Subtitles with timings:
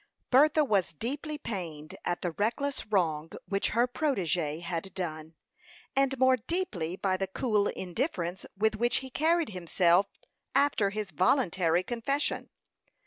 [0.31, 5.35] Bertha was deeply pained at the reckless wrong which her protégé had done,
[5.95, 10.07] and more deeply by the cool indifference with which he carried himself
[10.55, 12.49] after his voluntary confession.